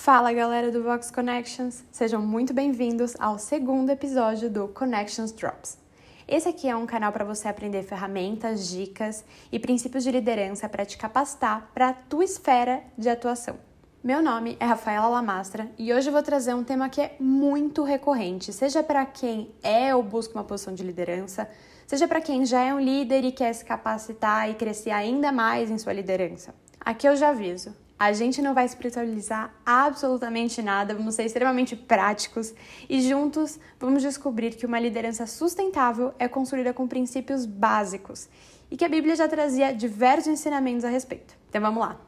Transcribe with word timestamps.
Fala 0.00 0.32
galera 0.32 0.70
do 0.70 0.80
Vox 0.80 1.10
Connections, 1.10 1.82
sejam 1.90 2.22
muito 2.22 2.54
bem-vindos 2.54 3.16
ao 3.18 3.36
segundo 3.36 3.90
episódio 3.90 4.48
do 4.48 4.68
Connections 4.68 5.32
Drops. 5.32 5.76
Esse 6.26 6.48
aqui 6.48 6.68
é 6.68 6.76
um 6.76 6.86
canal 6.86 7.10
para 7.10 7.24
você 7.24 7.48
aprender 7.48 7.82
ferramentas, 7.82 8.68
dicas 8.68 9.24
e 9.50 9.58
princípios 9.58 10.04
de 10.04 10.12
liderança 10.12 10.68
para 10.68 10.86
te 10.86 10.96
capacitar 10.96 11.72
para 11.74 11.88
a 11.88 11.92
tua 11.92 12.24
esfera 12.24 12.80
de 12.96 13.08
atuação. 13.08 13.56
Meu 14.02 14.22
nome 14.22 14.56
é 14.60 14.64
Rafaela 14.64 15.08
Lamastra 15.08 15.68
e 15.76 15.92
hoje 15.92 16.08
eu 16.08 16.12
vou 16.12 16.22
trazer 16.22 16.54
um 16.54 16.62
tema 16.62 16.88
que 16.88 17.00
é 17.00 17.16
muito 17.18 17.82
recorrente, 17.82 18.52
seja 18.52 18.84
para 18.84 19.04
quem 19.04 19.50
é 19.64 19.92
ou 19.92 20.02
busca 20.02 20.32
uma 20.32 20.44
posição 20.44 20.72
de 20.72 20.84
liderança, 20.84 21.50
seja 21.88 22.06
para 22.06 22.20
quem 22.20 22.46
já 22.46 22.62
é 22.62 22.72
um 22.72 22.80
líder 22.80 23.24
e 23.24 23.32
quer 23.32 23.52
se 23.52 23.64
capacitar 23.64 24.48
e 24.48 24.54
crescer 24.54 24.92
ainda 24.92 25.32
mais 25.32 25.72
em 25.72 25.76
sua 25.76 25.92
liderança. 25.92 26.54
Aqui 26.80 27.08
eu 27.08 27.16
já 27.16 27.30
aviso, 27.30 27.74
a 27.98 28.12
gente 28.12 28.40
não 28.40 28.54
vai 28.54 28.64
espiritualizar 28.64 29.52
absolutamente 29.66 30.62
nada, 30.62 30.94
vamos 30.94 31.16
ser 31.16 31.24
extremamente 31.24 31.74
práticos 31.74 32.54
e 32.88 33.00
juntos 33.00 33.58
vamos 33.80 34.02
descobrir 34.02 34.54
que 34.54 34.66
uma 34.66 34.78
liderança 34.78 35.26
sustentável 35.26 36.14
é 36.18 36.28
construída 36.28 36.72
com 36.72 36.86
princípios 36.86 37.44
básicos 37.44 38.28
e 38.70 38.76
que 38.76 38.84
a 38.84 38.88
Bíblia 38.88 39.16
já 39.16 39.26
trazia 39.26 39.72
diversos 39.72 40.28
ensinamentos 40.28 40.84
a 40.84 40.88
respeito. 40.88 41.34
Então 41.48 41.60
vamos 41.60 41.80
lá. 41.80 42.00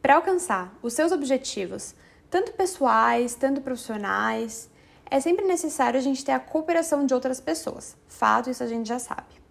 Para 0.00 0.16
alcançar 0.16 0.76
os 0.82 0.94
seus 0.94 1.12
objetivos, 1.12 1.94
tanto 2.28 2.52
pessoais, 2.52 3.36
tanto 3.36 3.60
profissionais, 3.60 4.68
é 5.08 5.20
sempre 5.20 5.44
necessário 5.44 6.00
a 6.00 6.02
gente 6.02 6.24
ter 6.24 6.32
a 6.32 6.40
cooperação 6.40 7.06
de 7.06 7.14
outras 7.14 7.40
pessoas. 7.40 7.96
Fato, 8.08 8.50
isso 8.50 8.64
a 8.64 8.66
gente 8.66 8.88
já 8.88 8.98
sabe. 8.98 9.41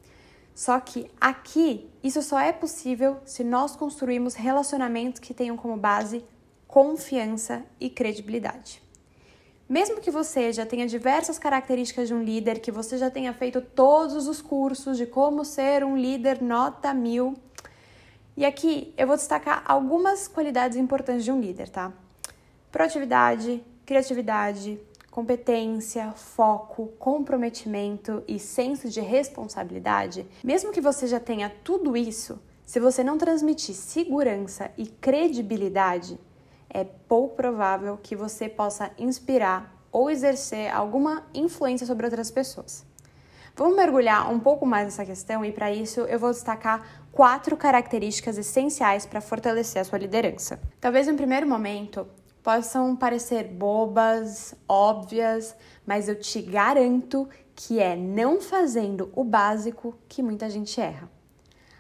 Só 0.54 0.80
que 0.80 1.10
aqui, 1.20 1.90
isso 2.04 2.22
só 2.22 2.40
é 2.40 2.52
possível 2.52 3.20
se 3.26 3.44
nós 3.44 3.76
construirmos 3.76 4.36
relacionamentos 4.36 5.20
que 5.20 5.34
tenham 5.34 5.58
como 5.58 5.78
base 5.78 6.24
confiança 6.68 7.64
e 7.80 7.90
credibilidade. 7.90 8.82
Mesmo 9.68 10.02
que 10.02 10.12
você 10.12 10.52
já 10.52 10.66
tenha 10.66 10.86
diversas 10.86 11.40
características 11.40 12.08
de 12.08 12.14
um 12.14 12.22
líder, 12.24 12.60
que 12.60 12.72
você 12.72 12.98
já 12.98 13.10
tenha 13.10 13.34
feito 13.34 13.62
todos 13.62 14.28
os 14.28 14.42
cursos 14.42 14.98
de 14.98 15.06
como 15.06 15.46
ser 15.46 15.84
um 15.84 15.96
líder 15.96 16.42
nota 16.42 16.94
mil, 16.94 17.36
e 18.36 18.46
aqui 18.46 18.94
eu 18.98 19.08
vou 19.08 19.16
destacar 19.16 19.64
algumas 19.66 20.28
qualidades 20.28 20.78
importantes 20.78 21.24
de 21.24 21.32
um 21.32 21.40
líder, 21.40 21.70
tá? 21.70 21.92
Proatividade, 22.72 23.64
criatividade, 23.86 24.80
competência, 25.12 26.14
foco, 26.14 26.88
comprometimento 26.98 28.24
e 28.26 28.40
senso 28.40 28.90
de 28.90 29.02
responsabilidade, 29.02 30.26
mesmo 30.42 30.72
que 30.72 30.80
você 30.80 31.06
já 31.06 31.20
tenha 31.20 31.54
tudo 31.64 31.98
isso, 31.98 32.40
se 32.66 32.80
você 32.80 33.04
não 33.04 33.18
transmitir 33.18 33.76
segurança 33.76 34.72
e 34.78 34.88
credibilidade, 34.88 36.18
é 36.70 36.86
pouco 36.86 37.36
provável 37.36 38.00
que 38.02 38.16
você 38.16 38.48
possa 38.48 38.90
inspirar 38.98 39.78
ou 39.92 40.10
exercer 40.10 40.74
alguma 40.74 41.26
influência 41.34 41.86
sobre 41.86 42.06
outras 42.06 42.32
pessoas. 42.32 42.86
Vamos 43.54 43.76
mergulhar 43.76 44.32
um 44.32 44.40
pouco 44.40 44.66
mais 44.66 44.86
nessa 44.86 45.06
questão 45.06 45.44
e 45.44 45.52
para 45.52 45.70
isso 45.70 46.00
eu 46.02 46.18
vou 46.18 46.32
destacar 46.32 47.04
quatro 47.12 47.58
características 47.58 48.38
essenciais 48.38 49.06
para 49.06 49.20
fortalecer 49.20 49.82
a 49.82 49.84
sua 49.84 50.00
liderança. 50.00 50.58
Talvez 50.80 51.10
em 51.10 51.18
primeiro 51.18 51.46
momento 51.46 52.08
possam 52.44 52.96
parecer 52.96 53.46
bobas, 53.46 54.56
óbvias, 54.68 55.56
mas 55.86 56.08
eu 56.08 56.20
te 56.20 56.42
garanto 56.42 57.28
que 57.56 57.80
é 57.80 57.96
não 57.96 58.42
fazendo 58.42 59.12
o 59.16 59.24
básico 59.24 59.96
que 60.10 60.24
muita 60.24 60.50
gente 60.50 60.80
erra. 60.80 61.10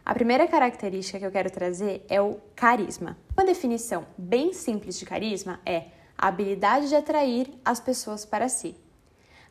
A 0.05 0.13
primeira 0.13 0.47
característica 0.47 1.19
que 1.19 1.25
eu 1.25 1.31
quero 1.31 1.51
trazer 1.51 2.05
é 2.09 2.21
o 2.21 2.37
carisma. 2.55 3.17
Uma 3.35 3.45
definição 3.45 4.05
bem 4.17 4.51
simples 4.51 4.97
de 4.97 5.05
carisma 5.05 5.59
é 5.65 5.85
a 6.17 6.27
habilidade 6.27 6.89
de 6.89 6.95
atrair 6.95 7.51
as 7.63 7.79
pessoas 7.79 8.25
para 8.25 8.49
si. 8.49 8.75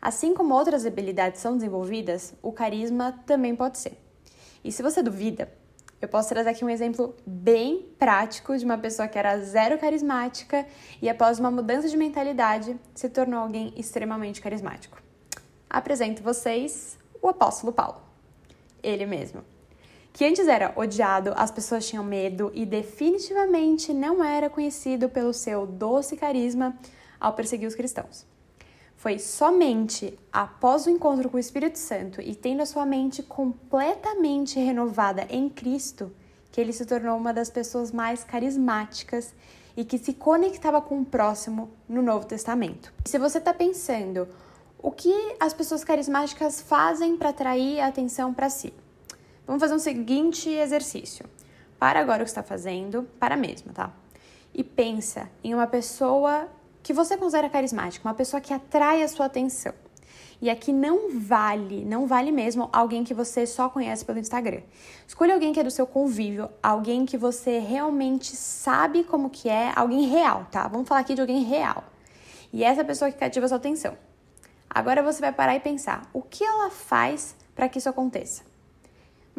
Assim 0.03 0.35
como 0.35 0.55
outras 0.55 0.87
habilidades 0.87 1.41
são 1.41 1.57
desenvolvidas, 1.57 2.35
o 2.43 2.53
carisma 2.53 3.21
também 3.27 3.55
pode 3.55 3.79
ser. 3.79 4.01
E 4.65 4.73
se 4.73 4.83
você 4.83 5.03
duvida, 5.03 5.53
eu 6.01 6.09
posso 6.09 6.31
trazer 6.31 6.49
aqui 6.49 6.65
um 6.65 6.71
exemplo 6.71 7.15
bem 7.27 7.87
prático 7.99 8.57
de 8.57 8.65
uma 8.65 8.79
pessoa 8.79 9.07
que 9.07 9.19
era 9.19 9.39
zero 9.41 9.79
carismática 9.79 10.67
e, 11.01 11.09
após 11.09 11.39
uma 11.39 11.51
mudança 11.51 11.89
de 11.89 11.97
mentalidade, 11.97 12.75
se 12.95 13.09
tornou 13.09 13.41
alguém 13.41 13.75
extremamente 13.77 14.41
carismático. 14.41 15.01
Apresento 15.69 16.23
vocês 16.23 16.99
o 17.21 17.29
apóstolo 17.29 17.73
Paulo, 17.73 18.01
ele 18.83 19.05
mesmo. 19.05 19.45
Que 20.13 20.25
antes 20.25 20.49
era 20.49 20.73
odiado, 20.75 21.33
as 21.37 21.51
pessoas 21.51 21.87
tinham 21.87 22.03
medo 22.03 22.51
e 22.55 22.65
definitivamente 22.65 23.93
não 23.93 24.25
era 24.25 24.49
conhecido 24.49 25.09
pelo 25.09 25.33
seu 25.35 25.67
doce 25.67 26.17
carisma 26.17 26.77
ao 27.21 27.35
perseguir 27.35 27.69
os 27.69 27.75
cristãos. 27.75 28.27
Foi 29.01 29.19
somente 29.19 30.19
após 30.31 30.85
o 30.85 30.91
encontro 30.91 31.31
com 31.31 31.39
o 31.39 31.41
Espírito 31.41 31.79
Santo 31.79 32.21
e 32.21 32.35
tendo 32.35 32.61
a 32.61 32.67
sua 32.67 32.85
mente 32.85 33.23
completamente 33.23 34.61
renovada 34.61 35.27
em 35.31 35.49
Cristo 35.49 36.13
que 36.53 36.61
ele 36.61 36.71
se 36.71 36.85
tornou 36.85 37.17
uma 37.17 37.33
das 37.33 37.49
pessoas 37.49 37.91
mais 37.93 38.23
carismáticas 38.23 39.33
e 39.75 39.87
que 39.87 39.97
se 39.97 40.13
conectava 40.13 40.83
com 40.83 41.01
o 41.01 41.05
próximo 41.07 41.71
no 41.89 42.03
Novo 42.03 42.27
Testamento. 42.27 42.93
E 43.03 43.09
se 43.09 43.19
você 43.19 43.39
está 43.39 43.55
pensando, 43.55 44.29
o 44.79 44.91
que 44.91 45.35
as 45.41 45.55
pessoas 45.55 45.83
carismáticas 45.83 46.61
fazem 46.61 47.17
para 47.17 47.31
atrair 47.31 47.81
a 47.81 47.87
atenção 47.87 48.35
para 48.35 48.51
si? 48.51 48.71
Vamos 49.47 49.63
fazer 49.63 49.75
um 49.75 49.79
seguinte 49.79 50.51
exercício. 50.51 51.25
Para 51.79 52.01
agora 52.01 52.21
o 52.21 52.27
que 52.27 52.31
está 52.31 52.43
fazendo, 52.43 53.05
para 53.19 53.35
mesmo, 53.35 53.73
tá? 53.73 53.95
E 54.53 54.63
pensa 54.63 55.31
em 55.43 55.55
uma 55.55 55.67
pessoa 55.67 56.51
que 56.83 56.93
você 56.93 57.17
considera 57.17 57.49
carismática, 57.49 58.07
uma 58.09 58.15
pessoa 58.15 58.41
que 58.41 58.53
atrai 58.53 59.03
a 59.03 59.09
sua 59.09 59.27
atenção. 59.27 59.73
E 60.43 60.49
aqui 60.49 60.73
não 60.73 61.21
vale, 61.21 61.85
não 61.85 62.07
vale 62.07 62.33
mesmo 62.33 62.71
alguém 62.73 63.05
que 63.05 63.13
você 63.13 63.47
só 63.47 63.69
conhece 63.69 64.05
pelo 64.05 64.19
Instagram. 64.19 64.63
Escolha 65.07 65.35
alguém 65.35 65.53
que 65.53 65.61
é 65.61 65.63
do 65.63 65.71
seu 65.71 65.87
convívio, 65.87 66.49
alguém 66.63 67.05
que 67.05 67.19
você 67.19 67.59
realmente 67.59 68.35
sabe 68.35 69.05
como 69.05 69.29
que 69.29 69.51
é, 69.51 69.71
alguém 69.77 70.07
real, 70.07 70.47
tá? 70.51 70.67
Vamos 70.67 70.89
falar 70.89 71.03
aqui 71.03 71.15
de 71.15 71.21
alguém 71.21 71.43
real. 71.43 71.85
E 72.53 72.65
essa 72.65 72.83
pessoa 72.83 73.11
que 73.11 73.19
cativa 73.19 73.45
a 73.45 73.49
sua 73.49 73.59
atenção. 73.59 73.97
Agora 74.69 75.03
você 75.03 75.21
vai 75.21 75.33
parar 75.33 75.57
e 75.57 75.61
pensar, 75.61 76.09
o 76.13 76.23
que 76.23 76.43
ela 76.43 76.71
faz 76.71 77.37
para 77.55 77.69
que 77.69 77.79
isso 77.79 77.89
aconteça? 77.89 78.50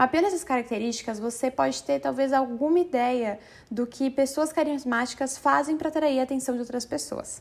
Mapeando 0.01 0.29
essas 0.29 0.44
características, 0.44 1.19
você 1.19 1.51
pode 1.51 1.84
ter 1.84 2.00
talvez 2.00 2.34
alguma 2.34 2.79
ideia 2.79 3.38
do 3.69 3.85
que 3.85 4.09
pessoas 4.09 4.51
carismáticas 4.51 5.38
fazem 5.38 5.78
para 5.78 5.89
atrair 5.89 6.19
a 6.19 6.23
atenção 6.23 6.56
de 6.56 6.62
outras 6.62 6.88
pessoas. 6.88 7.39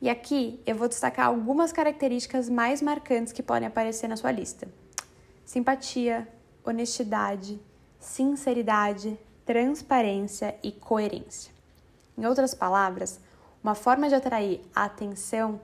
E 0.00 0.08
aqui 0.08 0.62
eu 0.64 0.74
vou 0.74 0.88
destacar 0.88 1.26
algumas 1.26 1.72
características 1.72 2.48
mais 2.48 2.80
marcantes 2.80 3.34
que 3.34 3.42
podem 3.42 3.68
aparecer 3.68 4.08
na 4.08 4.16
sua 4.16 4.32
lista: 4.32 4.66
simpatia, 5.44 6.26
honestidade, 6.64 7.60
sinceridade, 7.98 9.20
transparência 9.44 10.56
e 10.62 10.72
coerência. 10.72 11.52
Em 12.16 12.24
outras 12.24 12.54
palavras, 12.54 13.20
uma 13.62 13.74
forma 13.74 14.08
de 14.08 14.14
atrair 14.14 14.62
a 14.74 14.84
atenção 14.84 15.60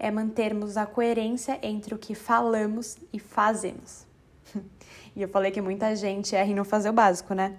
é 0.00 0.10
mantermos 0.10 0.76
a 0.76 0.84
coerência 0.84 1.60
entre 1.62 1.94
o 1.94 1.98
que 1.98 2.16
falamos 2.16 2.96
e 3.12 3.20
fazemos. 3.20 4.05
E 5.14 5.22
eu 5.22 5.28
falei 5.28 5.50
que 5.50 5.60
muita 5.60 5.94
gente 5.96 6.34
erra 6.34 6.50
em 6.50 6.54
não 6.54 6.64
fazer 6.64 6.90
o 6.90 6.92
básico, 6.92 7.34
né? 7.34 7.56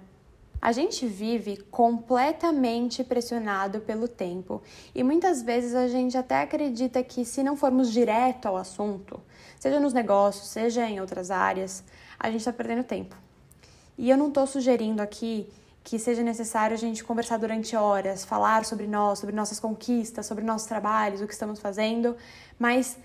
A 0.60 0.72
gente 0.72 1.06
vive 1.06 1.56
completamente 1.70 3.04
pressionado 3.04 3.80
pelo 3.80 4.08
tempo 4.08 4.60
e 4.92 5.04
muitas 5.04 5.40
vezes 5.40 5.74
a 5.74 5.86
gente 5.86 6.16
até 6.18 6.42
acredita 6.42 7.02
que 7.02 7.24
se 7.24 7.44
não 7.44 7.56
formos 7.56 7.92
direto 7.92 8.46
ao 8.46 8.56
assunto, 8.56 9.20
seja 9.58 9.78
nos 9.78 9.92
negócios, 9.92 10.48
seja 10.48 10.88
em 10.88 11.00
outras 11.00 11.30
áreas, 11.30 11.84
a 12.18 12.28
gente 12.28 12.40
está 12.40 12.52
perdendo 12.52 12.82
tempo. 12.82 13.14
E 13.96 14.10
eu 14.10 14.16
não 14.16 14.28
estou 14.28 14.46
sugerindo 14.48 15.00
aqui 15.00 15.48
que 15.84 15.98
seja 15.98 16.22
necessário 16.22 16.74
a 16.74 16.78
gente 16.78 17.02
conversar 17.02 17.38
durante 17.38 17.74
horas, 17.74 18.24
falar 18.24 18.64
sobre 18.64 18.86
nós, 18.86 19.20
sobre 19.20 19.34
nossas 19.34 19.58
conquistas, 19.58 20.26
sobre 20.26 20.44
nossos 20.44 20.68
trabalhos, 20.68 21.22
o 21.22 21.26
que 21.26 21.32
estamos 21.32 21.60
fazendo, 21.60 22.16
mas 22.58 22.98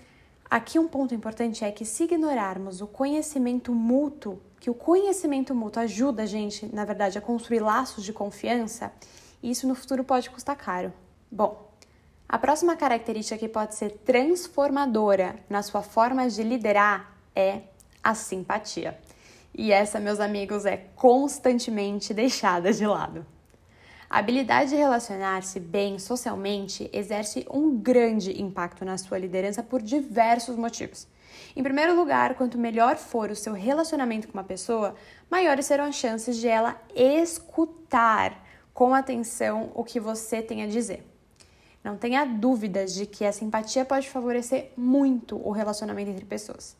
aqui 0.54 0.78
um 0.78 0.86
ponto 0.86 1.12
importante 1.12 1.64
é 1.64 1.72
que 1.72 1.84
se 1.84 2.04
ignorarmos 2.04 2.80
o 2.80 2.86
conhecimento 2.86 3.74
mútuo 3.74 4.40
que 4.60 4.70
o 4.70 4.74
conhecimento 4.74 5.52
mútuo 5.52 5.82
ajuda 5.82 6.22
a 6.22 6.26
gente, 6.26 6.64
na 6.72 6.84
verdade, 6.84 7.18
a 7.18 7.20
construir 7.20 7.58
laços 7.58 8.04
de 8.04 8.12
confiança, 8.12 8.92
isso 9.42 9.66
no 9.66 9.74
futuro 9.74 10.04
pode 10.04 10.30
custar 10.30 10.56
caro. 10.56 10.92
Bom, 11.30 11.70
a 12.28 12.38
próxima 12.38 12.76
característica 12.76 13.36
que 13.36 13.48
pode 13.48 13.74
ser 13.74 13.90
transformadora 14.04 15.36
na 15.50 15.60
sua 15.60 15.82
forma 15.82 16.26
de 16.28 16.44
liderar 16.44 17.14
é 17.34 17.62
a 18.02 18.14
simpatia. 18.14 18.96
E 19.52 19.72
essa, 19.72 19.98
meus 19.98 20.20
amigos, 20.20 20.64
é 20.64 20.76
constantemente 20.94 22.14
deixada 22.14 22.72
de 22.72 22.86
lado. 22.86 23.26
A 24.14 24.18
habilidade 24.18 24.70
de 24.70 24.76
relacionar-se 24.76 25.58
bem 25.58 25.98
socialmente 25.98 26.88
exerce 26.92 27.44
um 27.50 27.76
grande 27.76 28.40
impacto 28.40 28.84
na 28.84 28.96
sua 28.96 29.18
liderança 29.18 29.60
por 29.60 29.82
diversos 29.82 30.54
motivos. 30.54 31.08
Em 31.56 31.64
primeiro 31.64 31.96
lugar, 31.96 32.36
quanto 32.36 32.56
melhor 32.56 32.96
for 32.96 33.32
o 33.32 33.34
seu 33.34 33.52
relacionamento 33.52 34.28
com 34.28 34.34
uma 34.34 34.44
pessoa, 34.44 34.94
maiores 35.28 35.66
serão 35.66 35.86
as 35.86 35.96
chances 35.96 36.36
de 36.36 36.46
ela 36.46 36.80
escutar 36.94 38.40
com 38.72 38.94
atenção 38.94 39.72
o 39.74 39.82
que 39.82 39.98
você 39.98 40.40
tem 40.40 40.62
a 40.62 40.68
dizer. 40.68 41.04
Não 41.82 41.96
tenha 41.96 42.24
dúvidas 42.24 42.94
de 42.94 43.06
que 43.06 43.24
essa 43.24 43.44
empatia 43.44 43.84
pode 43.84 44.08
favorecer 44.08 44.70
muito 44.76 45.36
o 45.44 45.50
relacionamento 45.50 46.12
entre 46.12 46.24
pessoas. 46.24 46.76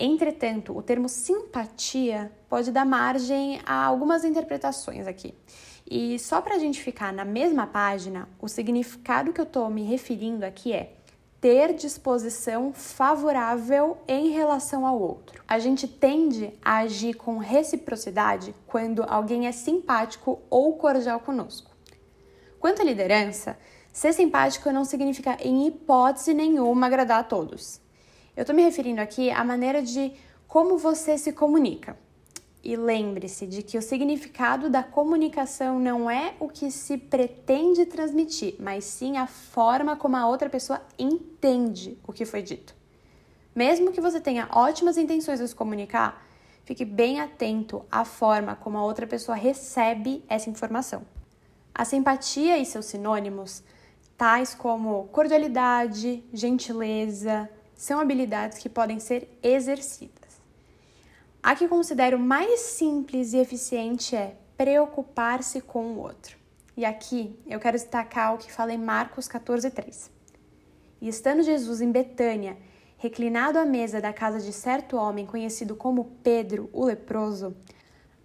Entretanto, 0.00 0.78
o 0.78 0.80
termo 0.80 1.08
simpatia 1.08 2.30
pode 2.48 2.70
dar 2.70 2.86
margem 2.86 3.60
a 3.66 3.84
algumas 3.84 4.24
interpretações 4.24 5.08
aqui. 5.08 5.34
E 5.90 6.20
só 6.20 6.40
para 6.40 6.54
a 6.54 6.58
gente 6.58 6.80
ficar 6.80 7.12
na 7.12 7.24
mesma 7.24 7.66
página, 7.66 8.28
o 8.40 8.46
significado 8.46 9.32
que 9.32 9.40
eu 9.40 9.44
estou 9.44 9.68
me 9.68 9.82
referindo 9.82 10.46
aqui 10.46 10.72
é 10.72 10.92
ter 11.40 11.74
disposição 11.74 12.72
favorável 12.72 13.98
em 14.06 14.30
relação 14.30 14.86
ao 14.86 15.00
outro. 15.00 15.42
A 15.48 15.58
gente 15.58 15.88
tende 15.88 16.52
a 16.64 16.78
agir 16.78 17.14
com 17.14 17.38
reciprocidade 17.38 18.54
quando 18.68 19.02
alguém 19.02 19.48
é 19.48 19.52
simpático 19.52 20.40
ou 20.48 20.76
cordial 20.76 21.18
conosco. 21.18 21.72
Quanto 22.60 22.82
à 22.82 22.84
liderança, 22.84 23.58
ser 23.92 24.12
simpático 24.12 24.70
não 24.70 24.84
significa 24.84 25.36
em 25.40 25.66
hipótese 25.66 26.34
nenhuma 26.34 26.86
agradar 26.86 27.20
a 27.20 27.24
todos. 27.24 27.80
Eu 28.38 28.42
estou 28.42 28.54
me 28.54 28.62
referindo 28.62 29.00
aqui 29.00 29.32
à 29.32 29.42
maneira 29.42 29.82
de 29.82 30.12
como 30.46 30.78
você 30.78 31.18
se 31.18 31.32
comunica. 31.32 31.98
E 32.62 32.76
lembre-se 32.76 33.48
de 33.48 33.64
que 33.64 33.76
o 33.76 33.82
significado 33.82 34.70
da 34.70 34.80
comunicação 34.80 35.80
não 35.80 36.08
é 36.08 36.34
o 36.38 36.48
que 36.48 36.70
se 36.70 36.96
pretende 36.96 37.84
transmitir, 37.84 38.54
mas 38.60 38.84
sim 38.84 39.16
a 39.16 39.26
forma 39.26 39.96
como 39.96 40.14
a 40.14 40.24
outra 40.28 40.48
pessoa 40.48 40.80
entende 40.96 41.98
o 42.06 42.12
que 42.12 42.24
foi 42.24 42.40
dito. 42.40 42.76
Mesmo 43.56 43.90
que 43.90 44.00
você 44.00 44.20
tenha 44.20 44.48
ótimas 44.52 44.96
intenções 44.96 45.40
de 45.40 45.48
se 45.48 45.54
comunicar, 45.56 46.24
fique 46.64 46.84
bem 46.84 47.18
atento 47.18 47.84
à 47.90 48.04
forma 48.04 48.54
como 48.54 48.78
a 48.78 48.84
outra 48.84 49.04
pessoa 49.04 49.36
recebe 49.36 50.24
essa 50.28 50.48
informação. 50.48 51.02
A 51.74 51.84
simpatia 51.84 52.56
e 52.56 52.64
seus 52.64 52.86
sinônimos, 52.86 53.64
tais 54.16 54.54
como 54.54 55.08
cordialidade, 55.08 56.22
gentileza, 56.32 57.50
são 57.78 58.00
habilidades 58.00 58.58
que 58.58 58.68
podem 58.68 58.98
ser 58.98 59.38
exercidas. 59.40 60.40
A 61.40 61.54
que 61.54 61.68
considero 61.68 62.18
mais 62.18 62.58
simples 62.58 63.32
e 63.32 63.38
eficiente 63.38 64.16
é 64.16 64.34
preocupar-se 64.56 65.60
com 65.60 65.92
o 65.92 65.98
outro. 65.98 66.36
E 66.76 66.84
aqui 66.84 67.38
eu 67.46 67.60
quero 67.60 67.78
destacar 67.78 68.34
o 68.34 68.38
que 68.38 68.52
fala 68.52 68.72
em 68.72 68.78
Marcos 68.78 69.28
14:3. 69.28 70.10
E 71.00 71.08
estando 71.08 71.44
Jesus 71.44 71.80
em 71.80 71.92
Betânia, 71.92 72.58
reclinado 72.96 73.60
à 73.60 73.64
mesa 73.64 74.00
da 74.00 74.12
casa 74.12 74.40
de 74.40 74.52
certo 74.52 74.96
homem 74.96 75.24
conhecido 75.24 75.76
como 75.76 76.16
Pedro, 76.20 76.68
o 76.72 76.84
leproso, 76.84 77.56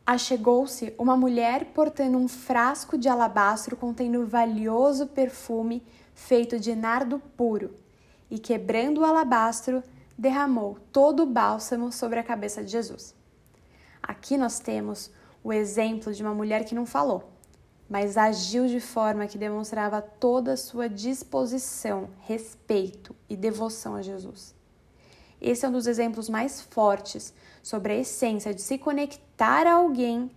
achegou-se 0.04 0.96
uma 0.98 1.16
mulher 1.16 1.66
portando 1.66 2.18
um 2.18 2.28
frasco 2.28 2.98
de 2.98 3.08
alabastro 3.08 3.78
contendo 3.78 4.26
valioso 4.26 5.06
perfume 5.06 5.84
feito 6.16 6.60
de 6.60 6.76
nardo 6.76 7.20
puro 7.38 7.83
e, 8.34 8.40
quebrando 8.40 9.02
o 9.02 9.06
alabastro, 9.06 9.84
derramou 10.18 10.80
todo 10.92 11.22
o 11.22 11.26
bálsamo 11.28 11.92
sobre 11.92 12.18
a 12.18 12.24
cabeça 12.24 12.64
de 12.64 12.72
Jesus. 12.72 13.14
Aqui 14.02 14.38
nós 14.38 14.58
temos 14.58 15.12
o 15.44 15.54
exemplo 15.54 16.12
de 16.12 16.24
uma 16.24 16.34
mulher 16.34 16.66
que 16.66 16.74
não 16.74 16.84
falou, 16.84 17.32
mas 17.88 18.18
agiu 18.18 18.68
de 18.68 18.80
forma 18.80 19.28
que 19.28 19.38
demonstrava 19.38 20.02
toda 20.02 20.54
a 20.54 20.58
sua 20.58 20.90
disposição, 20.90 22.10
respeito 22.22 23.16
e 23.30 23.36
devoção 23.36 23.94
a 23.94 24.02
Jesus. 24.02 24.56
Esse 25.40 25.68
é 25.68 25.70
um 25.70 25.74
dos 25.74 25.86
exemplos 25.86 26.28
mais 26.28 26.60
fortes 26.60 27.36
sobre 27.62 27.94
a 27.94 27.98
essência 27.98 28.52
de 28.52 28.64
se 28.64 28.80
conectar 28.80 29.68
a 29.68 29.74
alguém 29.74 30.32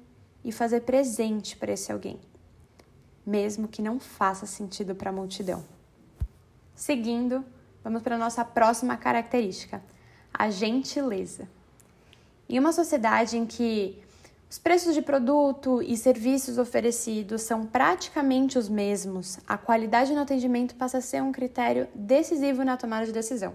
e 0.44 0.52
fazer 0.52 0.82
presente 0.82 1.56
para 1.56 1.72
esse 1.72 1.90
alguém, 1.90 2.20
mesmo 3.24 3.66
que 3.66 3.80
não 3.80 3.98
faça 3.98 4.44
sentido 4.44 4.94
para 4.94 5.08
a 5.08 5.14
multidão. 5.14 5.64
Seguindo, 6.74 7.42
Vamos 7.86 8.02
para 8.02 8.16
a 8.16 8.18
nossa 8.18 8.44
próxima 8.44 8.96
característica, 8.96 9.80
a 10.34 10.50
gentileza. 10.50 11.48
Em 12.48 12.58
uma 12.58 12.72
sociedade 12.72 13.38
em 13.38 13.46
que 13.46 14.02
os 14.50 14.58
preços 14.58 14.92
de 14.92 15.00
produto 15.00 15.80
e 15.80 15.96
serviços 15.96 16.58
oferecidos 16.58 17.42
são 17.42 17.64
praticamente 17.64 18.58
os 18.58 18.68
mesmos, 18.68 19.38
a 19.46 19.56
qualidade 19.56 20.12
no 20.12 20.22
atendimento 20.22 20.74
passa 20.74 20.98
a 20.98 21.00
ser 21.00 21.22
um 21.22 21.30
critério 21.30 21.86
decisivo 21.94 22.64
na 22.64 22.76
tomada 22.76 23.06
de 23.06 23.12
decisão. 23.12 23.54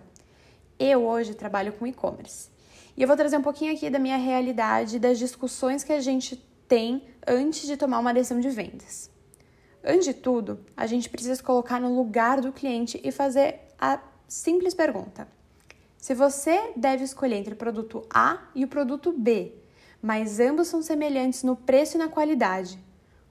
Eu 0.80 1.06
hoje 1.06 1.34
trabalho 1.34 1.74
com 1.74 1.86
e-commerce 1.86 2.48
e 2.96 3.02
eu 3.02 3.10
vou 3.10 3.18
trazer 3.18 3.36
um 3.36 3.42
pouquinho 3.42 3.74
aqui 3.74 3.90
da 3.90 4.00
minha 4.00 4.16
realidade, 4.16 4.98
das 4.98 5.20
discussões 5.20 5.84
que 5.84 5.92
a 5.92 6.00
gente 6.00 6.38
tem 6.70 7.04
antes 7.28 7.68
de 7.68 7.76
tomar 7.76 8.00
uma 8.00 8.14
decisão 8.14 8.40
de 8.40 8.50
vendas. 8.50 9.12
Antes 9.84 10.06
de 10.06 10.14
tudo, 10.14 10.64
a 10.78 10.88
gente 10.88 11.10
precisa 11.10 11.36
se 11.36 11.44
colocar 11.44 11.82
no 11.82 11.94
lugar 11.94 12.40
do 12.40 12.54
cliente 12.54 12.98
e 13.04 13.12
fazer 13.12 13.60
a 13.78 14.00
simples 14.32 14.74
pergunta. 14.74 15.28
Se 15.98 16.14
você 16.14 16.72
deve 16.78 17.04
escolher 17.04 17.36
entre 17.36 17.54
o 17.54 17.58
produto 17.58 18.08
A 18.10 18.48
e 18.56 18.64
o 18.64 18.68
produto 18.68 19.12
B, 19.12 19.54
mas 20.02 20.40
ambos 20.40 20.70
são 20.70 20.82
semelhantes 20.82 21.44
no 21.44 21.58
preço 21.58 21.98
e 21.98 22.00
na 22.00 22.08
qualidade, 22.08 22.80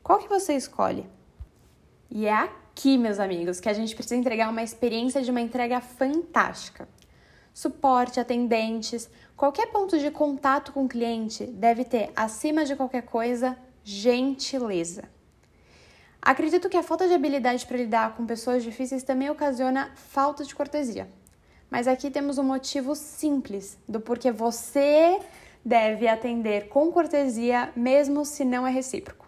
qual 0.02 0.18
que 0.18 0.28
você 0.28 0.52
escolhe? 0.52 1.08
E 2.10 2.26
é 2.26 2.34
aqui, 2.34 2.98
meus 2.98 3.18
amigos, 3.18 3.60
que 3.60 3.68
a 3.70 3.72
gente 3.72 3.94
precisa 3.94 4.14
entregar 4.14 4.50
uma 4.50 4.62
experiência 4.62 5.22
de 5.22 5.30
uma 5.30 5.40
entrega 5.40 5.80
fantástica. 5.80 6.86
Suporte, 7.54 8.20
atendentes, 8.20 9.08
qualquer 9.34 9.68
ponto 9.68 9.98
de 9.98 10.10
contato 10.10 10.70
com 10.70 10.84
o 10.84 10.88
cliente 10.88 11.46
deve 11.46 11.82
ter, 11.82 12.12
acima 12.14 12.66
de 12.66 12.76
qualquer 12.76 13.02
coisa, 13.02 13.56
gentileza. 13.82 15.04
Acredito 16.22 16.68
que 16.68 16.76
a 16.76 16.82
falta 16.82 17.08
de 17.08 17.14
habilidade 17.14 17.64
para 17.64 17.78
lidar 17.78 18.14
com 18.14 18.26
pessoas 18.26 18.62
difíceis 18.62 19.02
também 19.02 19.30
ocasiona 19.30 19.90
falta 19.94 20.44
de 20.44 20.54
cortesia. 20.54 21.08
Mas 21.70 21.88
aqui 21.88 22.10
temos 22.10 22.36
um 22.36 22.42
motivo 22.42 22.94
simples 22.94 23.78
do 23.88 24.00
porquê 24.00 24.30
você 24.30 25.18
deve 25.64 26.08
atender 26.08 26.68
com 26.68 26.90
cortesia, 26.92 27.72
mesmo 27.74 28.24
se 28.24 28.44
não 28.44 28.66
é 28.66 28.70
recíproco. 28.70 29.26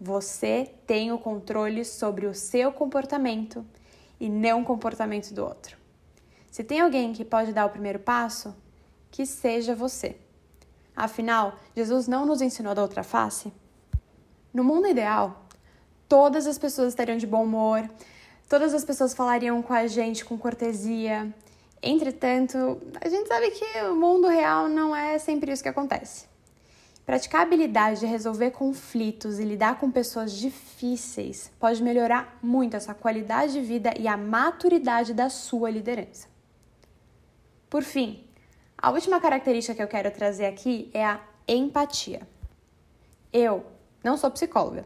Você 0.00 0.74
tem 0.86 1.12
o 1.12 1.18
controle 1.18 1.84
sobre 1.84 2.26
o 2.26 2.34
seu 2.34 2.72
comportamento 2.72 3.64
e 4.18 4.28
não 4.28 4.62
o 4.62 4.64
comportamento 4.64 5.32
do 5.34 5.44
outro. 5.44 5.76
Se 6.50 6.64
tem 6.64 6.80
alguém 6.80 7.12
que 7.12 7.24
pode 7.24 7.52
dar 7.52 7.66
o 7.66 7.70
primeiro 7.70 7.98
passo, 7.98 8.54
que 9.10 9.26
seja 9.26 9.74
você. 9.74 10.16
Afinal, 10.94 11.56
Jesus 11.74 12.06
não 12.06 12.26
nos 12.26 12.42
ensinou 12.42 12.74
da 12.74 12.82
outra 12.82 13.02
face? 13.02 13.52
No 14.52 14.62
mundo 14.62 14.86
ideal, 14.86 15.41
todas 16.12 16.46
as 16.46 16.58
pessoas 16.58 16.88
estariam 16.88 17.16
de 17.16 17.26
bom 17.26 17.42
humor, 17.42 17.88
todas 18.46 18.74
as 18.74 18.84
pessoas 18.84 19.14
falariam 19.14 19.62
com 19.62 19.72
a 19.72 19.86
gente 19.86 20.26
com 20.26 20.36
cortesia. 20.36 21.34
Entretanto, 21.82 22.82
a 23.00 23.08
gente 23.08 23.26
sabe 23.28 23.50
que 23.50 23.64
o 23.84 23.96
mundo 23.96 24.28
real 24.28 24.68
não 24.68 24.94
é 24.94 25.18
sempre 25.18 25.50
isso 25.50 25.62
que 25.62 25.70
acontece. 25.70 26.26
Praticar 27.06 27.40
a 27.40 27.44
habilidade 27.44 28.00
de 28.00 28.04
resolver 28.04 28.50
conflitos 28.50 29.38
e 29.38 29.42
lidar 29.42 29.80
com 29.80 29.90
pessoas 29.90 30.32
difíceis 30.32 31.50
pode 31.58 31.82
melhorar 31.82 32.38
muito 32.42 32.76
essa 32.76 32.92
qualidade 32.92 33.54
de 33.54 33.62
vida 33.62 33.94
e 33.98 34.06
a 34.06 34.14
maturidade 34.14 35.14
da 35.14 35.30
sua 35.30 35.70
liderança. 35.70 36.28
Por 37.70 37.82
fim, 37.82 38.22
a 38.76 38.90
última 38.90 39.18
característica 39.18 39.74
que 39.74 39.82
eu 39.82 39.88
quero 39.88 40.10
trazer 40.10 40.44
aqui 40.44 40.90
é 40.92 41.06
a 41.06 41.22
empatia. 41.48 42.28
Eu 43.32 43.64
não 44.04 44.18
sou 44.18 44.30
psicóloga, 44.30 44.84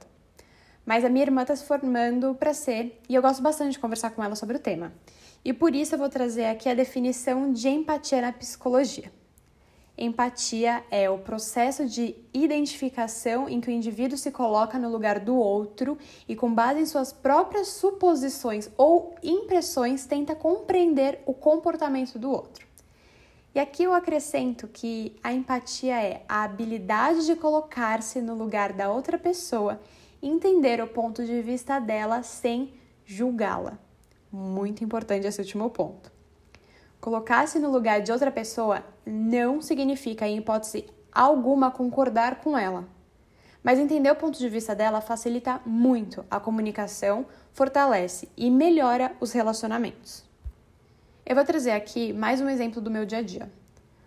mas 0.86 1.04
a 1.04 1.08
minha 1.08 1.24
irmã 1.24 1.42
está 1.42 1.56
se 1.56 1.64
formando 1.64 2.34
para 2.36 2.54
ser 2.54 2.98
e 3.08 3.14
eu 3.14 3.20
gosto 3.20 3.42
bastante 3.42 3.72
de 3.72 3.78
conversar 3.80 4.10
com 4.10 4.22
ela 4.22 4.36
sobre 4.36 4.56
o 4.56 4.60
tema. 4.60 4.92
E 5.44 5.52
por 5.52 5.74
isso 5.74 5.96
eu 5.96 5.98
vou 5.98 6.08
trazer 6.08 6.46
aqui 6.46 6.68
a 6.68 6.74
definição 6.74 7.52
de 7.52 7.68
empatia 7.68 8.20
na 8.20 8.32
psicologia. 8.32 9.12
Empatia 9.98 10.84
é 10.90 11.08
o 11.08 11.18
processo 11.18 11.86
de 11.86 12.14
identificação 12.32 13.48
em 13.48 13.60
que 13.60 13.68
o 13.68 13.72
indivíduo 13.72 14.18
se 14.18 14.30
coloca 14.30 14.78
no 14.78 14.90
lugar 14.90 15.18
do 15.18 15.34
outro 15.34 15.96
e, 16.28 16.36
com 16.36 16.52
base 16.52 16.80
em 16.80 16.86
suas 16.86 17.14
próprias 17.14 17.68
suposições 17.68 18.68
ou 18.76 19.14
impressões, 19.22 20.04
tenta 20.04 20.34
compreender 20.34 21.20
o 21.24 21.32
comportamento 21.32 22.18
do 22.18 22.30
outro. 22.30 22.66
E 23.54 23.58
aqui 23.58 23.84
eu 23.84 23.94
acrescento 23.94 24.68
que 24.68 25.16
a 25.24 25.32
empatia 25.32 25.98
é 25.98 26.22
a 26.28 26.44
habilidade 26.44 27.24
de 27.24 27.34
colocar-se 27.34 28.20
no 28.20 28.34
lugar 28.34 28.74
da 28.74 28.92
outra 28.92 29.16
pessoa 29.16 29.80
entender 30.22 30.80
o 30.82 30.86
ponto 30.86 31.24
de 31.24 31.42
vista 31.42 31.78
dela 31.78 32.22
sem 32.22 32.74
julgá-la. 33.04 33.78
Muito 34.30 34.82
importante 34.82 35.26
esse 35.26 35.40
último 35.40 35.70
ponto. 35.70 36.12
Colocar-se 37.00 37.58
no 37.58 37.70
lugar 37.70 38.00
de 38.00 38.10
outra 38.10 38.30
pessoa 38.30 38.84
não 39.04 39.62
significa, 39.62 40.26
em 40.26 40.38
hipótese 40.38 40.86
alguma, 41.12 41.70
concordar 41.70 42.40
com 42.40 42.58
ela. 42.58 42.84
Mas 43.62 43.78
entender 43.78 44.10
o 44.10 44.16
ponto 44.16 44.38
de 44.38 44.48
vista 44.48 44.74
dela 44.74 45.00
facilita 45.00 45.60
muito 45.64 46.24
a 46.30 46.38
comunicação, 46.38 47.26
fortalece 47.52 48.28
e 48.36 48.50
melhora 48.50 49.16
os 49.20 49.32
relacionamentos. 49.32 50.24
Eu 51.24 51.34
vou 51.34 51.44
trazer 51.44 51.72
aqui 51.72 52.12
mais 52.12 52.40
um 52.40 52.48
exemplo 52.48 52.80
do 52.80 52.90
meu 52.90 53.04
dia 53.04 53.18
a 53.18 53.22
dia. 53.22 53.50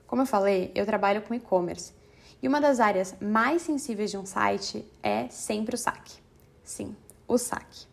Como 0.08 0.22
eu 0.22 0.26
falei, 0.26 0.72
eu 0.74 0.86
trabalho 0.86 1.22
com 1.22 1.34
e-commerce 1.34 1.94
e 2.42 2.48
uma 2.48 2.62
das 2.62 2.80
áreas 2.80 3.16
mais 3.22 3.62
sensíveis 3.62 4.12
de 4.12 4.18
um 4.18 4.26
site 4.26 4.86
é 5.04 5.28
sempre 5.30 5.76
o 5.76 5.78
saque. 5.78 6.20
Sim, 6.64 6.96
o 7.28 7.38
saque. 7.38 7.88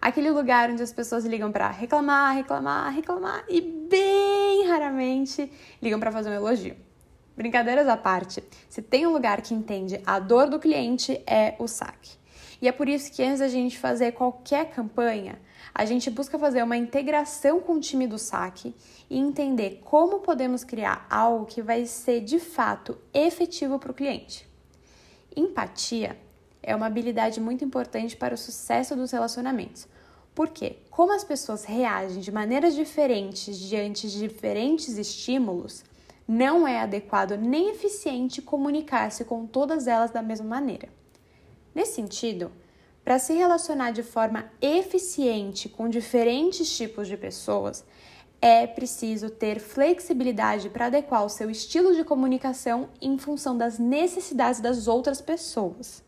Aquele 0.00 0.30
lugar 0.30 0.70
onde 0.70 0.82
as 0.82 0.92
pessoas 0.92 1.24
ligam 1.24 1.50
para 1.50 1.70
reclamar, 1.70 2.36
reclamar, 2.36 2.92
reclamar 2.92 3.44
e 3.48 3.60
bem 3.60 4.66
raramente 4.66 5.50
ligam 5.80 5.98
para 5.98 6.12
fazer 6.12 6.28
um 6.28 6.34
elogio. 6.34 6.76
Brincadeiras 7.36 7.88
à 7.88 7.96
parte, 7.96 8.44
se 8.68 8.80
tem 8.80 9.06
um 9.06 9.12
lugar 9.12 9.40
que 9.40 9.54
entende 9.54 10.00
a 10.06 10.18
dor 10.18 10.48
do 10.48 10.60
cliente 10.60 11.22
é 11.26 11.56
o 11.58 11.66
saque. 11.66 12.23
E 12.64 12.68
é 12.68 12.72
por 12.72 12.88
isso 12.88 13.12
que 13.12 13.22
antes 13.22 13.40
da 13.40 13.48
gente 13.48 13.78
fazer 13.78 14.12
qualquer 14.12 14.70
campanha, 14.70 15.38
a 15.74 15.84
gente 15.84 16.10
busca 16.10 16.38
fazer 16.38 16.62
uma 16.62 16.78
integração 16.78 17.60
com 17.60 17.74
o 17.74 17.78
time 17.78 18.06
do 18.06 18.18
saque 18.18 18.74
e 19.10 19.18
entender 19.18 19.82
como 19.84 20.20
podemos 20.20 20.64
criar 20.64 21.06
algo 21.10 21.44
que 21.44 21.60
vai 21.60 21.84
ser 21.84 22.22
de 22.22 22.38
fato 22.38 22.96
efetivo 23.12 23.78
para 23.78 23.90
o 23.90 23.94
cliente. 23.94 24.48
Empatia 25.36 26.18
é 26.62 26.74
uma 26.74 26.86
habilidade 26.86 27.38
muito 27.38 27.62
importante 27.62 28.16
para 28.16 28.34
o 28.34 28.38
sucesso 28.38 28.96
dos 28.96 29.10
relacionamentos. 29.10 29.86
Porque, 30.34 30.78
como 30.90 31.12
as 31.12 31.22
pessoas 31.22 31.64
reagem 31.64 32.22
de 32.22 32.32
maneiras 32.32 32.74
diferentes 32.74 33.58
diante 33.58 34.08
de 34.08 34.20
diferentes 34.20 34.96
estímulos, 34.96 35.84
não 36.26 36.66
é 36.66 36.80
adequado 36.80 37.36
nem 37.36 37.68
eficiente 37.68 38.40
comunicar-se 38.40 39.22
com 39.22 39.44
todas 39.44 39.86
elas 39.86 40.10
da 40.10 40.22
mesma 40.22 40.46
maneira. 40.46 41.03
Nesse 41.74 41.94
sentido, 41.94 42.52
para 43.04 43.18
se 43.18 43.34
relacionar 43.34 43.90
de 43.90 44.02
forma 44.02 44.50
eficiente 44.62 45.68
com 45.68 45.88
diferentes 45.88 46.74
tipos 46.74 47.08
de 47.08 47.16
pessoas, 47.16 47.84
é 48.40 48.66
preciso 48.66 49.30
ter 49.30 49.58
flexibilidade 49.58 50.68
para 50.68 50.86
adequar 50.86 51.24
o 51.24 51.28
seu 51.28 51.50
estilo 51.50 51.94
de 51.94 52.04
comunicação 52.04 52.88
em 53.00 53.16
função 53.18 53.56
das 53.56 53.78
necessidades 53.78 54.60
das 54.60 54.86
outras 54.86 55.20
pessoas. 55.20 56.02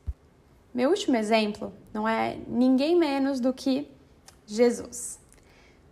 Meu 0.73 0.91
último 0.91 1.17
exemplo 1.17 1.73
não 1.95 2.07
é 2.07 2.37
ninguém 2.47 2.95
menos 2.95 3.41
do 3.41 3.53
que 3.55 3.91
Jesus. 4.47 5.19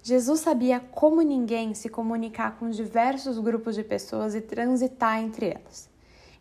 Jesus 0.03 0.41
sabia 0.41 0.81
como 0.81 1.23
ninguém 1.23 1.73
se 1.73 1.89
comunicar 1.89 2.59
com 2.59 2.69
diversos 2.69 3.39
grupos 3.39 3.75
de 3.75 3.83
pessoas 3.83 4.35
e 4.35 4.43
transitar 4.43 5.19
entre 5.19 5.47
elas. 5.47 5.89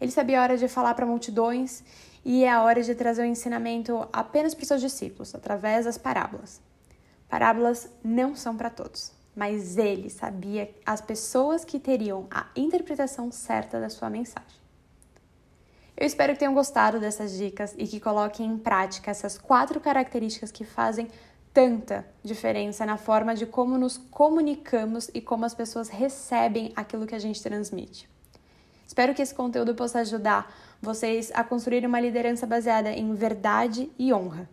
Ele 0.02 0.12
sabia 0.12 0.42
a 0.42 0.44
hora 0.44 0.58
de 0.58 0.68
falar 0.68 0.94
para 0.96 1.06
multidões 1.06 1.82
e 2.24 2.44
é 2.44 2.51
a 2.51 2.63
hora 2.63 2.82
de 2.82 2.96
trazer 2.96 3.22
o 3.22 3.25
ensinamento 3.25 4.08
apenas 4.12 4.53
para 4.53 4.63
os 4.63 4.68
seus 4.68 4.82
discípulos, 4.82 5.36
através 5.36 5.86
das 5.86 5.98
parábolas. 5.98 6.62
Parábolas 7.27 7.89
não 8.03 8.36
são 8.36 8.56
para 8.56 8.70
todos 8.70 9.12
mas 9.36 9.77
ele 9.77 10.10
sabia 10.10 10.74
as 10.86 11.01
pessoas 11.01 11.65
que 11.65 11.80
teriam 11.80 12.27
a 12.30 12.48
interpretação 12.56 13.32
certa 13.32 13.80
da 13.80 13.89
sua 13.89 14.10
mensagem. 14.10 14.62
Eu 15.96 16.06
espero 16.06 16.34
que 16.34 16.39
tenham 16.39 16.53
gostado 16.53 17.00
dessas 17.00 17.38
dicas 17.38 17.74
e 17.77 17.88
que 17.88 18.00
coloquem 18.00 18.48
em 18.48 18.58
prática 18.58 19.12
essas 19.12 19.38
quatro 19.38 19.80
características 19.80 20.51
que 20.51 20.63
fazem 20.63 21.08
tanta 21.53 22.06
diferença 22.24 22.86
na 22.86 22.98
forma 22.98 23.36
de 23.36 23.46
como 23.46 23.77
nos 23.77 23.98
comunicamos 23.98 25.10
e 25.13 25.22
como 25.22 25.46
as 25.46 25.53
pessoas 25.53 25.89
recebem 25.89 26.74
aquilo 26.75 27.06
que 27.06 27.13
a 27.13 27.20
gente 27.20 27.42
transmite. 27.42 28.10
Espero 28.94 29.16
que 29.16 29.24
esse 29.24 29.34
conteúdo 29.34 29.74
possa 29.74 30.02
ajudar 30.02 30.54
vocês 30.80 31.32
a 31.34 31.44
construir 31.44 31.84
uma 31.84 32.00
liderança 32.00 32.46
baseada 32.46 32.92
em 32.92 33.16
verdade 33.16 33.90
e 33.98 34.14
honra. 34.14 34.48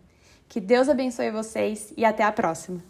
Que 0.49 0.59
Deus 0.59 0.88
abençoe 0.88 1.30
vocês 1.30 1.92
e 1.94 2.06
até 2.06 2.25
a 2.25 2.32
próxima! 2.32 2.89